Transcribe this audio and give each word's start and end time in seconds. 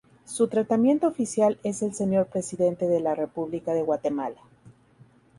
Su 0.25 0.47
tratamiento 0.47 1.05
oficial 1.07 1.59
es 1.63 1.83
"El 1.83 1.93
Señor 1.93 2.25
Presidente 2.25 2.87
de 2.87 3.01
la 3.01 3.13
República 3.13 3.75
de 3.75 3.83
Guatemala". 3.83 4.41